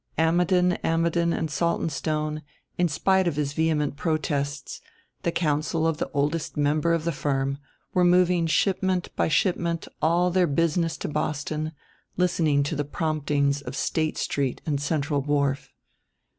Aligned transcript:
Ammidon, 0.17 0.79
Ammidon 0.83 1.31
and 1.31 1.51
Saltonstone, 1.51 2.41
in 2.75 2.87
spite 2.87 3.27
of 3.27 3.35
his 3.35 3.53
vehement 3.53 3.97
protests, 3.97 4.81
the 5.21 5.31
counsel 5.31 5.85
of 5.85 5.97
the 5.97 6.09
oldest 6.11 6.57
member 6.57 6.91
of 6.91 7.03
the 7.05 7.11
firm, 7.11 7.59
were 7.93 8.03
moving 8.03 8.47
shipment 8.47 9.15
by 9.15 9.27
shipment 9.27 9.87
all 10.01 10.31
their 10.31 10.47
business 10.47 10.97
to 10.97 11.07
Boston, 11.07 11.73
listening 12.17 12.63
to 12.63 12.75
the 12.75 12.83
promptings 12.83 13.61
of 13.61 13.75
State 13.75 14.17
Street 14.17 14.59
and 14.65 14.81
Central 14.81 15.21
Wharf. 15.21 15.69